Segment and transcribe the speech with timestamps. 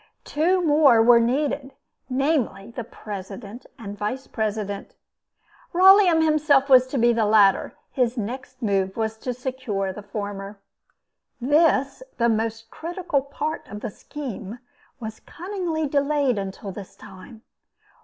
[0.23, 1.75] Two more were needed,
[2.09, 4.95] namely the President and Vice President.
[5.73, 10.57] Rolleum himself was to be the latter; his next move was to secure the former.
[11.39, 14.57] This, the most critical part of the scheme,
[14.99, 17.43] was cunningly delayed until this time.